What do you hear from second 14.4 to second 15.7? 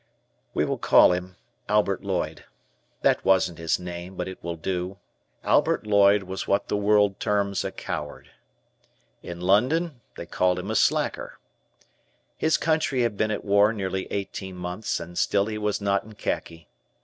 months, and still he